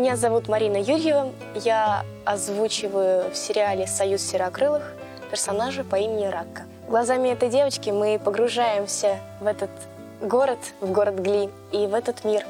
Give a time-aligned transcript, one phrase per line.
[0.00, 1.30] Меня зовут Марина Юрьева.
[1.56, 4.94] Я озвучиваю в сериале «Союз серокрылых»
[5.30, 6.62] персонажа по имени Ракка.
[6.88, 9.68] Глазами этой девочки мы погружаемся в этот
[10.22, 12.46] город, в город Гли и в этот мир.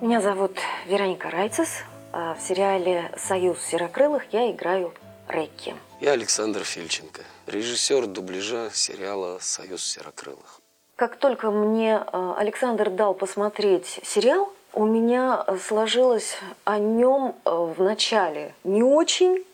[0.00, 0.58] Меня зовут
[0.88, 1.68] Вероника Райцес.
[2.12, 4.92] А в сериале «Союз серокрылых» я играю
[5.28, 5.76] Рекки.
[6.00, 10.60] Я Александр Фильченко, режиссер дубляжа сериала «Союз серокрылых».
[10.96, 17.82] Как только мне э, Александр дал посмотреть сериал, у меня сложилось о нем э, в
[17.82, 19.44] начале не очень,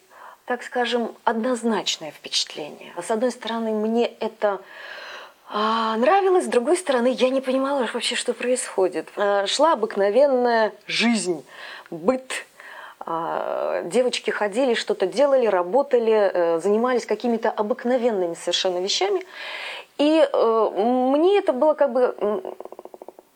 [0.44, 2.92] так скажем, однозначное впечатление.
[3.02, 4.60] С одной стороны, мне это
[5.48, 9.08] а, нравилось, с другой стороны, я не понимала вообще, что происходит.
[9.16, 11.42] А, шла обыкновенная жизнь,
[11.90, 12.44] быт.
[13.00, 19.24] А, девочки ходили, что-то делали, работали, э, занимались какими-то обыкновенными совершенно вещами.
[19.96, 22.14] И э, мне это было как бы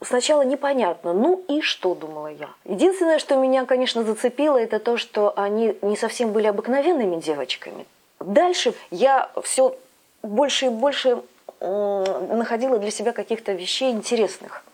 [0.00, 1.12] сначала непонятно.
[1.12, 2.48] Ну и что, думала я.
[2.64, 7.86] Единственное, что меня, конечно, зацепило, это то, что они не совсем были обыкновенными девочками.
[8.20, 9.76] Дальше я все
[10.22, 11.22] больше и больше
[11.60, 14.64] находила для себя каких-то вещей интересных.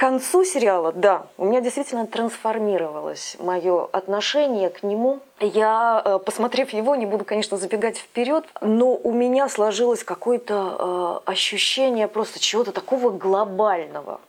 [0.00, 5.20] К концу сериала, да, у меня действительно трансформировалось мое отношение к нему.
[5.40, 11.30] Я, э, посмотрев его, не буду, конечно, забегать вперед, но у меня сложилось какое-то э,
[11.30, 14.22] ощущение просто чего-то такого глобального.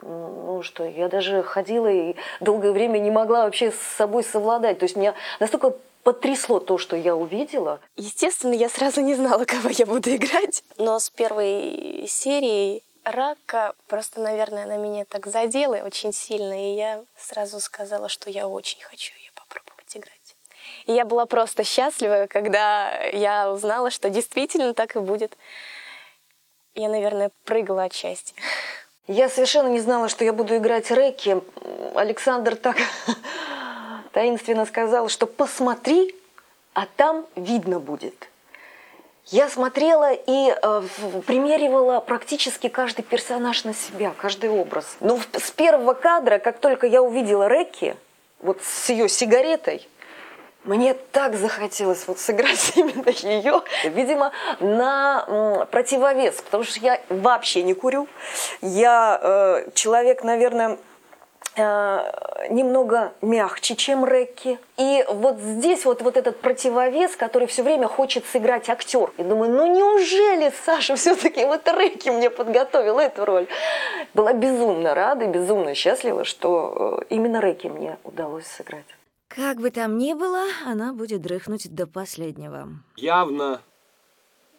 [0.00, 4.78] Ну что, я даже ходила и долгое время не могла вообще с собой совладать.
[4.78, 7.80] То есть меня настолько потрясло то, что я увидела.
[7.96, 10.62] Естественно, я сразу не знала, кого я буду играть.
[10.78, 17.04] Но с первой серии рака просто, наверное, она меня так задела очень сильно, и я
[17.16, 20.36] сразу сказала, что я очень хочу ее попробовать играть.
[20.86, 25.36] И я была просто счастлива, когда я узнала, что действительно так и будет.
[26.74, 28.34] Я, наверное, прыгала от счастья.
[29.06, 31.40] Я совершенно не знала, что я буду играть Рэки.
[31.94, 32.76] Александр так
[34.12, 36.14] таинственно сказал, что посмотри,
[36.74, 38.28] а там видно будет.
[39.28, 40.82] Я смотрела и э,
[41.26, 44.96] примеривала практически каждый персонаж на себя, каждый образ.
[45.00, 47.96] Но с первого кадра, как только я увидела Рекки,
[48.40, 49.88] вот с ее сигаретой,
[50.62, 57.74] мне так захотелось вот сыграть именно ее, видимо, на противовес, потому что я вообще не
[57.74, 58.06] курю.
[58.60, 60.78] Я э, человек, наверное,
[61.56, 64.58] немного мягче, чем Рекки.
[64.76, 69.12] И вот здесь вот, вот этот противовес, который все время хочет сыграть актер.
[69.16, 73.46] И думаю, ну неужели Саша все-таки вот Рекки мне подготовил эту роль?
[74.14, 78.86] Была безумно рада, безумно счастлива, что э, именно Рекки мне удалось сыграть.
[79.28, 82.68] Как бы там ни было, она будет дрыхнуть до последнего.
[82.96, 83.60] Явно.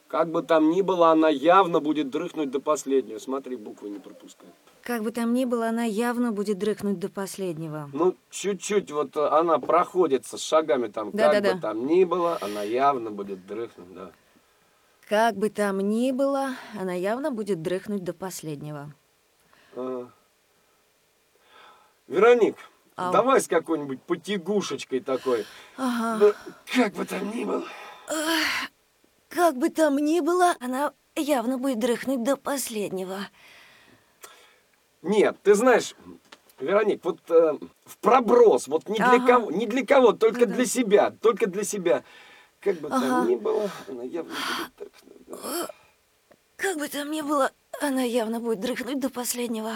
[0.07, 3.19] Как бы там ни было, она явно будет дрыхнуть до последнего.
[3.19, 4.49] Смотри, буквы не пропускай.
[4.87, 7.89] Как бы там ни было, она явно будет дрыхнуть до последнего.
[7.91, 11.67] Ну, чуть-чуть вот она проходится шагами там, да, как да, бы да.
[11.67, 14.11] там ни было, она явно будет дрыхнуть, да.
[15.09, 18.93] Как бы там ни было, она явно будет дрыхнуть до последнего.
[19.75, 20.07] А.
[22.07, 22.55] Вероник,
[22.95, 23.11] Ау.
[23.11, 25.45] давай с какой-нибудь потягушечкой такой.
[25.75, 26.17] Ага.
[26.17, 26.33] Ну,
[26.73, 27.65] как бы там ни было.
[29.27, 33.17] Как бы там ни было, она явно будет дрыхнуть до последнего.
[35.01, 35.95] Нет, ты знаешь,
[36.59, 39.17] Вероник, вот э, в проброс, вот не ага.
[39.17, 40.55] для кого, не для кого, только да.
[40.55, 42.03] для себя, только для себя.
[42.59, 42.99] Как бы ага.
[42.99, 45.69] там ни было, она явно будет дрыхнуть.
[46.55, 49.73] Как бы там ни было, она явно будет дрыхнуть до последнего.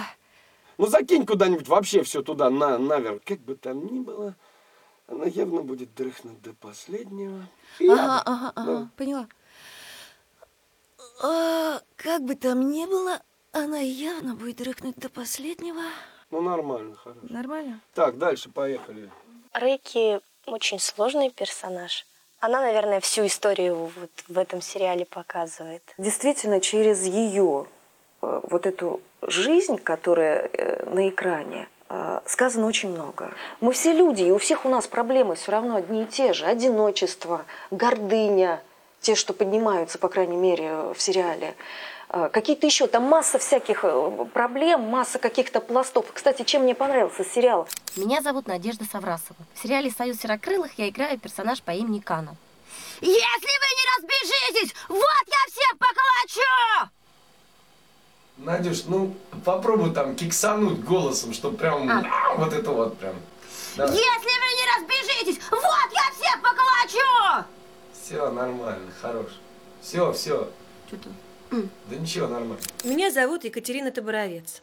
[0.80, 3.22] Ну закинь куда-нибудь вообще все туда, на, наверх.
[3.24, 4.36] Как бы там ни было,
[5.06, 7.48] она явно будет дрыхнуть до последнего.
[7.80, 8.90] ага, ага, ага, да.
[8.98, 9.28] поняла.
[11.22, 13.22] А, как бы там ни было,
[13.52, 15.82] она явно будет рыкнуть до последнего.
[16.30, 17.20] Ну, нормально, хорошо.
[17.24, 17.80] Нормально?
[17.94, 19.10] Так, дальше поехали.
[19.54, 22.06] Рэки очень сложный персонаж.
[22.40, 25.84] Она, наверное, всю историю вот в этом сериале показывает.
[25.98, 27.68] Действительно, через ее
[28.22, 33.34] э, вот эту жизнь, которая э, на экране, э, сказано очень много.
[33.60, 36.46] Мы все люди, и у всех у нас проблемы все равно одни и те же.
[36.46, 38.64] Одиночество, гордыня,
[39.02, 41.54] те, что поднимаются, по крайней мере, в сериале.
[42.14, 46.08] А, какие-то еще, там масса всяких э, проблем, масса каких-то пластов.
[46.14, 47.70] Кстати, чем мне понравился сериал?
[47.96, 49.40] Меня зовут Надежда Саврасова.
[49.54, 52.36] В сериале «Союз серокрылых» я играю персонаж по имени Кана.
[53.00, 56.92] Если вы не разбежитесь, вот я всех поколочу!
[58.40, 59.16] Надюш, ну
[59.46, 62.36] попробуй там киксануть голосом, чтобы прям а.
[62.36, 63.16] вот это вот прям.
[63.78, 63.94] Давай.
[63.94, 67.48] Если вы не разбежитесь, вот я всех поколочу!
[67.94, 69.32] Все, нормально, хорош.
[69.82, 70.50] Все, все.
[70.88, 71.10] Что-то...
[71.52, 72.58] Да ничего, нормально.
[72.86, 74.62] Меня зовут Екатерина Таборовец.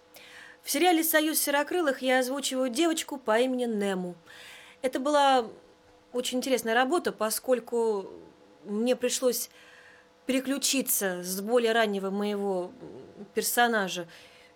[0.62, 4.14] В сериале «Союз серокрылых» я озвучиваю девочку по имени Нему.
[4.80, 5.46] Это была
[6.12, 8.10] очень интересная работа, поскольку
[8.64, 9.50] мне пришлось
[10.26, 12.72] переключиться с более раннего моего
[13.34, 14.06] персонажа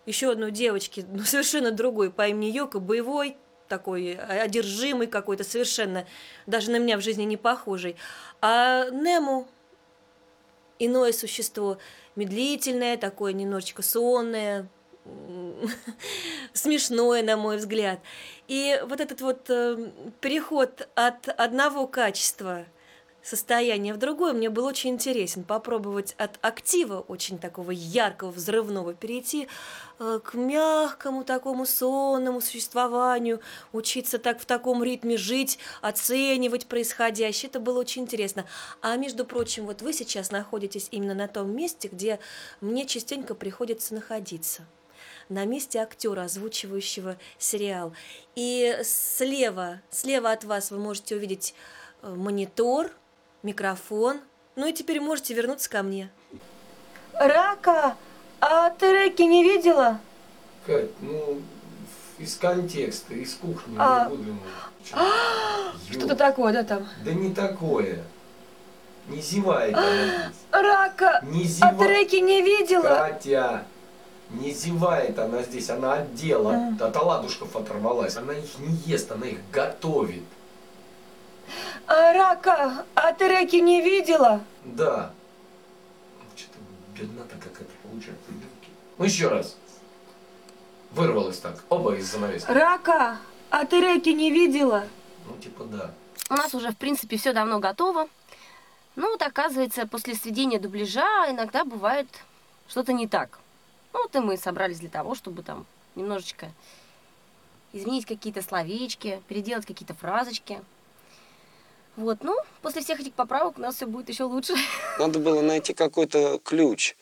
[0.07, 3.37] еще одной девочки, ну, совершенно другой, по имени Йока, боевой,
[3.69, 6.07] такой одержимый какой-то, совершенно
[6.47, 7.97] даже на меня в жизни не похожий.
[8.41, 9.49] А Нему
[10.85, 11.79] иное существо,
[12.17, 14.69] медлительное, такое немножечко сонное,
[16.53, 18.01] смешное, на мой взгляд.
[18.49, 19.91] И вот этот вот э,
[20.21, 22.67] переход от одного качества–
[23.23, 29.49] состояние в другое, мне был очень интересен попробовать от актива, очень такого яркого, взрывного, перейти
[29.99, 33.41] э, к мягкому такому сонному существованию,
[33.73, 37.49] учиться так в таком ритме жить, оценивать происходящее.
[37.49, 38.45] Это было очень интересно.
[38.81, 42.19] А между прочим, вот вы сейчас находитесь именно на том месте, где
[42.61, 44.67] мне частенько приходится находиться
[45.29, 47.93] на месте актера, озвучивающего сериал.
[48.35, 51.55] И слева, слева от вас вы можете увидеть
[52.03, 52.91] э, монитор–
[53.43, 54.21] микрофон.
[54.57, 56.11] Ну и теперь можете вернуться ко мне.
[57.15, 57.97] Рака,
[58.41, 60.01] а ты Реки не видела?
[60.67, 61.41] Кать, ну,
[62.19, 64.09] из контекста, из кухни, а...
[64.09, 64.37] буду.
[65.91, 66.89] Что-то такое, да, там?
[67.05, 68.03] Да не такое.
[69.09, 69.75] Не зевай
[70.51, 71.71] Рака, не зева...
[71.71, 72.89] а ты Реки не видела?
[72.89, 73.65] Катя,
[74.31, 78.17] не зевает она здесь, она отдела, от оладушков оторвалась.
[78.17, 80.23] Она их не ест, она их готовит.
[81.87, 84.41] А рака, а ты раки не видела?
[84.65, 85.13] Да.
[86.37, 86.59] Что-то
[86.97, 88.31] беднота какая-то получается.
[88.99, 89.57] Ну еще раз.
[90.93, 91.65] Вырвалось так.
[91.69, 92.51] Оба из занавески.
[92.51, 93.19] Рака,
[93.51, 94.87] а ты раки не видела?
[95.27, 95.91] Ну типа да.
[96.31, 98.09] У нас уже в принципе все давно готово.
[98.95, 102.07] Ну вот оказывается, после сведения дубляжа иногда бывает
[102.69, 103.39] что-то не так.
[103.93, 106.51] Ну вот и мы собрались для того, чтобы там немножечко
[107.73, 110.61] изменить какие-то словечки, переделать какие-то фразочки.
[111.97, 114.55] Вот, ну, после всех этих поправок у нас все будет еще лучше.
[114.99, 116.97] Надо было найти какой-то ключ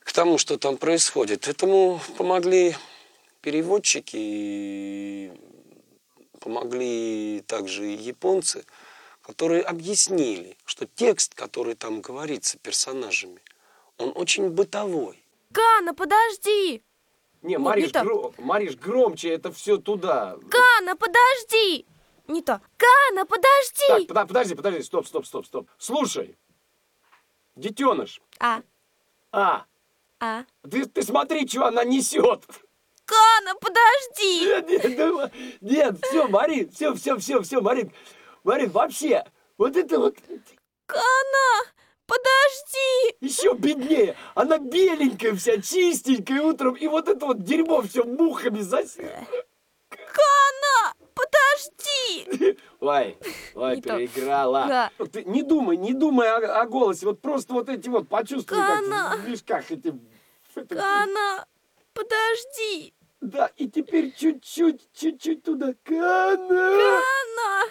[0.00, 1.48] к тому, что там происходит.
[1.48, 2.76] Этому помогли
[3.40, 5.32] переводчики, и
[6.40, 8.64] помогли также и японцы,
[9.22, 13.40] которые объяснили, что текст, который там говорится персонажами,
[13.96, 15.22] он очень бытовой.
[15.52, 16.82] Кана, подожди!
[17.42, 18.32] Не, Мариш, не гро...
[18.38, 20.36] Мариш, громче, это все туда.
[20.50, 21.86] Кана, подожди!
[22.28, 22.60] Не то.
[22.76, 24.06] Кана, подожди!
[24.06, 25.68] Так, подожди, подожди, стоп, стоп, стоп, стоп.
[25.78, 26.36] Слушай,
[27.56, 28.20] детеныш.
[28.38, 28.62] А.
[29.32, 29.64] А.
[30.20, 30.44] А.
[30.70, 32.44] Ты, ты смотри, что она несет.
[33.04, 34.46] Кана, подожди!
[34.46, 35.30] Нет, нет, да,
[35.60, 37.92] нет, все, Марин, все, все, все, все, Марин,
[38.44, 39.24] Марин, вообще,
[39.58, 40.16] вот это вот...
[40.86, 41.72] Кана,
[42.06, 43.16] подожди!
[43.20, 49.26] Еще беднее, она беленькая вся, чистенькая утром, и вот это вот дерьмо все мухами засеяно.
[49.88, 50.61] Кана!
[52.82, 53.16] Ой,
[53.54, 54.66] ой, не переиграла.
[54.66, 54.90] Да.
[55.12, 59.10] Ты не думай, не думай о, о голосе, вот просто вот эти вот почувствуй, Кана.
[59.12, 59.94] как в мешках эти...
[60.52, 61.46] Кана,
[61.94, 62.92] подожди!
[63.20, 65.74] Да, и теперь чуть-чуть, чуть-чуть туда.
[65.84, 66.36] Кана!
[66.48, 67.70] Кана,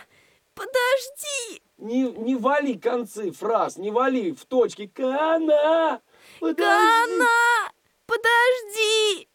[0.55, 1.61] подожди!
[1.77, 4.87] Не, не вали концы фраз, не вали в точке.
[4.87, 5.99] Кана!
[6.39, 6.63] Подожди.
[6.63, 7.71] Кана,
[8.05, 9.27] подожди!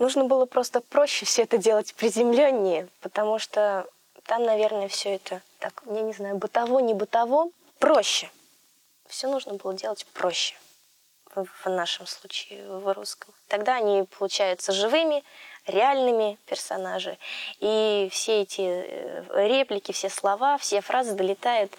[0.00, 3.86] Нужно было просто проще все это делать приземленнее, потому что
[4.24, 8.30] там, наверное, все это так, я не знаю, бытово, не бытово, проще.
[9.06, 10.54] Все нужно было делать проще
[11.34, 13.32] в, нашем случае, в русском.
[13.48, 15.22] Тогда они получаются живыми,
[15.66, 17.18] реальными персонажи.
[17.60, 21.72] И все эти э, реплики, все слова, все фразы долетают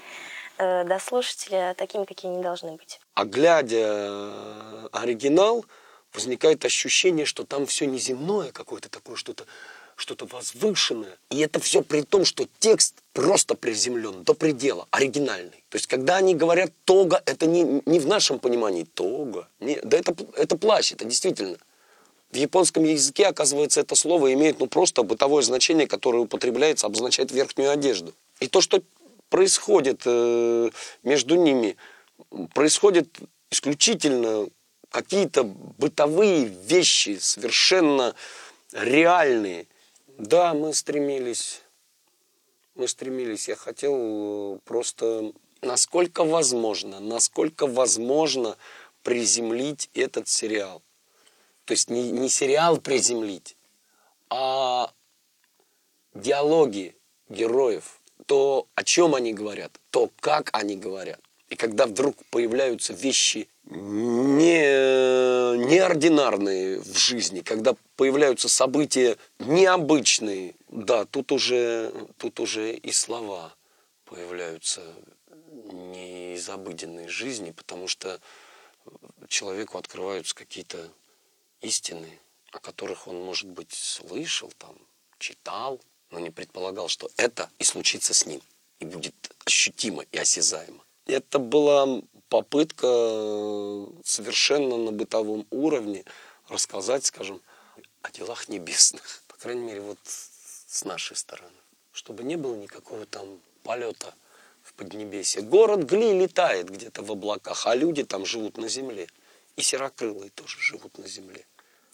[0.58, 3.00] э, до слушателя такими, какие они должны быть.
[3.14, 5.66] А глядя э, оригинал,
[6.14, 9.46] возникает ощущение, что там все неземное какое-то такое, что-то
[10.03, 11.17] что-то возвышенное.
[11.29, 15.63] И это все при том, что текст просто приземлен до предела, оригинальный.
[15.69, 19.48] То есть, когда они говорят «тога», это не, не в нашем понимании «тога».
[19.62, 21.57] Не, да это, это плащ, это действительно.
[22.31, 27.72] В японском языке, оказывается, это слово имеет ну, просто бытовое значение, которое употребляется, обозначает верхнюю
[27.72, 28.13] одежду.
[28.41, 28.81] И то, что
[29.29, 30.69] происходит э,
[31.03, 31.77] между ними,
[32.53, 33.07] происходит
[33.51, 34.48] исключительно
[34.89, 38.15] какие-то бытовые вещи, совершенно
[38.74, 39.67] реальные.
[40.17, 41.63] Да, мы стремились,
[42.75, 48.55] мы стремились, я хотел просто, насколько возможно, насколько возможно
[49.01, 50.84] приземлить этот сериал.
[51.65, 53.58] То есть не, не сериал приземлить,
[54.29, 54.91] а
[56.13, 56.96] диалоги
[57.29, 61.22] героев, то, о чем они говорят, то, как они говорят.
[61.53, 64.57] И когда вдруг появляются вещи не,
[65.69, 73.53] неординарные в жизни, когда появляются события необычные, да, тут уже, тут уже и слова
[74.05, 74.81] появляются
[75.72, 78.19] не из обыденной жизни, потому что
[79.27, 80.89] человеку открываются какие-то
[81.62, 82.19] истины,
[82.51, 84.75] о которых он, может быть, слышал, там,
[85.19, 85.79] читал,
[86.10, 88.41] но не предполагал, что это и случится с ним,
[88.79, 89.13] и будет
[89.45, 90.83] ощутимо и осязаемо.
[91.05, 92.88] Это была попытка
[94.03, 96.05] совершенно на бытовом уровне
[96.48, 97.41] рассказать, скажем,
[98.01, 99.24] о делах небесных.
[99.27, 101.51] По крайней мере, вот с нашей стороны.
[101.91, 104.13] Чтобы не было никакого там полета
[104.63, 105.41] в Поднебесье.
[105.41, 109.07] Город Гли летает где-то в облаках, а люди там живут на земле.
[109.55, 111.45] И серокрылые тоже живут на земле.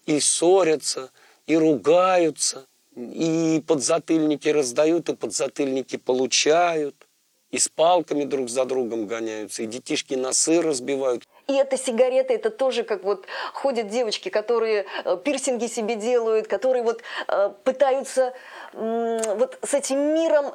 [0.06, 1.12] И ссорятся,
[1.48, 7.09] и ругаются, и подзатыльники раздают, и подзатыльники получают
[7.52, 11.28] и с палками друг за другом гоняются, и детишки носы разбивают.
[11.48, 16.84] И это сигареты, это тоже как вот ходят девочки, которые э, пирсинги себе делают, которые
[16.84, 18.34] вот э, пытаются
[18.74, 20.54] вот с этим миром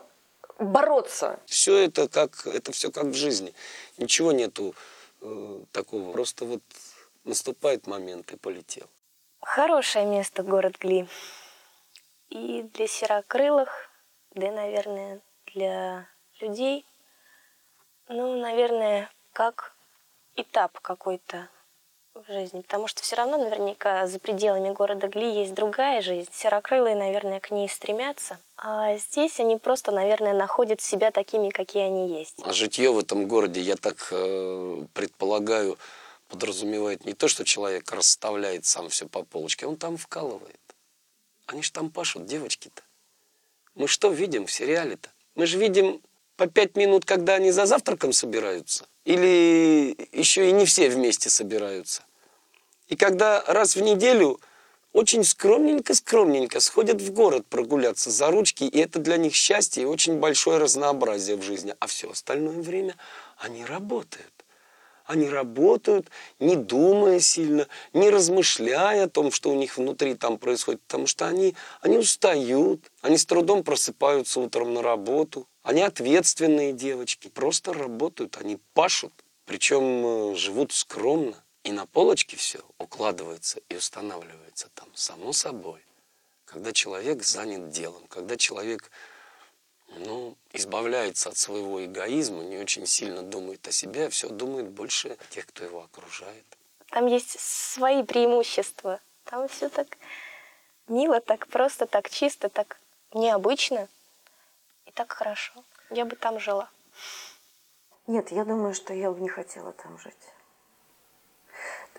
[0.59, 1.41] бороться.
[1.47, 3.55] Все это как, это все как в жизни.
[3.99, 4.75] Ничего нету
[5.21, 6.13] э, такого.
[6.13, 6.63] Просто вот
[7.25, 8.87] наступает момент и полетел.
[9.41, 11.09] Хорошее место город Гли.
[12.31, 13.91] И для серокрылых,
[14.35, 15.21] да, наверное,
[15.53, 16.09] для
[16.41, 16.85] людей,
[18.09, 19.75] ну, наверное, как
[20.37, 21.49] этап какой-то
[22.15, 26.31] в жизни, потому что все равно наверняка за пределами города Гли есть другая жизнь.
[26.33, 28.39] Серокрылые, наверное, к ней стремятся.
[28.57, 32.37] А здесь они просто, наверное, находят себя такими, какие они есть.
[32.45, 35.77] А житье в этом городе, я так э, предполагаю,
[36.29, 40.61] подразумевает не то, что человек расставляет сам все по полочке, он там вкалывает.
[41.47, 42.83] Они ж там пашут, девочки-то.
[43.75, 45.11] Мы что видим в сериале-то?
[45.35, 46.01] Мы же видим
[46.37, 52.03] по пять минут, когда они за завтраком собираются, или еще и не все вместе собираются.
[52.89, 54.41] И когда раз в неделю
[54.95, 60.21] очень скромненько-скромненько сходят в город прогуляться за ручки, и это для них счастье и очень
[60.21, 61.75] большое разнообразие в жизни.
[61.81, 62.95] А все остальное время
[63.37, 64.33] они работают.
[65.05, 70.81] Они работают, не думая сильно, не размышляя о том, что у них внутри там происходит,
[70.83, 77.29] потому что они, они устают, они с трудом просыпаются утром на работу, они ответственные девочки,
[77.29, 79.13] просто работают, они пашут,
[79.47, 79.83] причем
[80.33, 81.43] э, живут скромно.
[81.65, 85.81] И на полочке все укладывается и устанавливается там само собой.
[86.45, 88.91] Когда человек занят делом, когда человек
[89.97, 95.17] ну, избавляется от своего эгоизма, не очень сильно думает о себе, а все думает больше
[95.19, 96.45] о тех, кто его окружает.
[96.91, 99.01] Там есть свои преимущества.
[99.25, 99.97] Там все так
[100.89, 102.79] мило, так просто, так чисто, так
[103.15, 103.89] необычно
[104.95, 105.53] так хорошо.
[105.91, 106.71] Я бы там жила.
[108.07, 110.15] Нет, я думаю, что я бы не хотела там жить.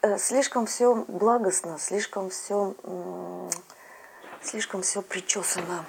[0.02, 2.75] Э, слишком все благостно, слишком все,
[4.42, 5.86] слишком все причесано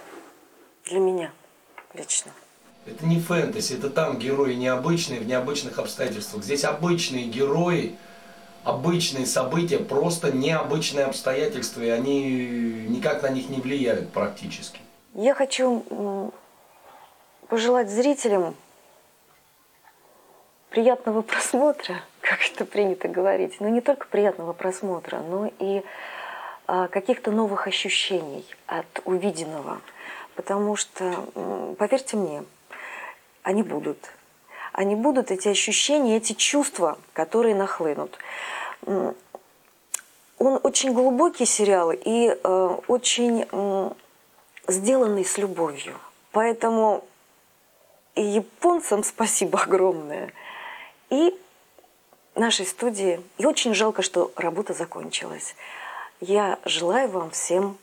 [0.84, 1.32] для меня
[1.92, 2.32] лично.
[2.86, 6.44] Это не фэнтези, это там герои необычные, в необычных обстоятельствах.
[6.44, 7.98] Здесь обычные герои,
[8.64, 14.80] обычные события, просто необычные обстоятельства, и они никак на них не влияют практически.
[15.14, 16.32] Я хочу
[17.48, 18.54] пожелать зрителям
[20.70, 23.60] приятного просмотра, как это принято говорить.
[23.60, 25.82] Но не только приятного просмотра, но и
[26.66, 29.80] а, каких-то новых ощущений от увиденного–
[30.36, 32.44] потому что, поверьте мне,
[33.42, 33.98] они будут.
[34.72, 38.16] Они будут, эти ощущения, эти чувства, которые нахлынут.
[38.84, 43.46] Он очень глубокий сериал и э, очень
[44.68, 45.94] сделанный с любовью.
[46.30, 47.04] Поэтому
[48.16, 50.32] и японцам спасибо огромное.
[51.10, 51.38] И
[52.34, 53.20] нашей студии.
[53.38, 55.54] И очень жалко, что работа закончилась.
[56.20, 57.78] Я желаю вам всем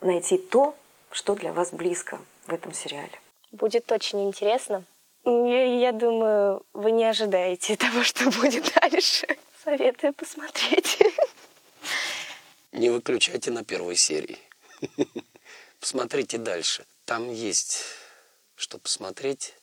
[0.00, 0.76] найти то,
[1.10, 3.18] что для вас близко в этом сериале?
[3.50, 4.84] Будет очень интересно.
[5.24, 9.26] Я, я думаю, вы не ожидаете того, что будет дальше.
[9.64, 10.98] Советую посмотреть.
[12.72, 14.38] Не выключайте на первой серии.
[15.80, 16.84] Посмотрите дальше.
[17.04, 17.82] Там есть
[18.58, 19.54] что посмотреть,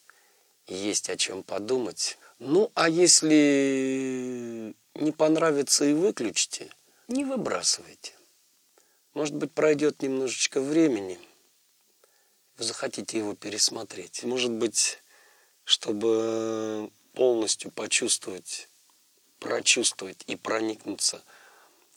[0.66, 2.18] есть о чем подумать.
[2.40, 6.72] Ну, а если не понравится и выключите,
[7.08, 8.14] не выбрасывайте.
[9.14, 11.20] Может быть, пройдет немножечко времени–
[12.58, 14.24] вы захотите его пересмотреть.
[14.24, 15.04] Может быть,
[15.64, 18.70] чтобы полностью почувствовать,
[19.40, 21.24] прочувствовать и проникнуться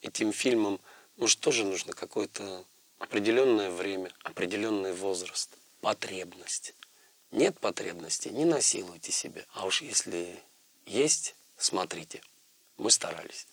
[0.03, 0.81] этим фильмом,
[1.17, 2.65] может, тоже нужно какое-то
[2.99, 5.51] определенное время, определенный возраст,
[5.81, 6.75] потребность.
[7.31, 9.45] Нет потребности, не насилуйте себя.
[9.53, 10.43] А уж если
[10.87, 12.23] есть, смотрите.
[12.79, 13.47] Мы старались.